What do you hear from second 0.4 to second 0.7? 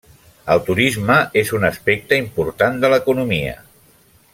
El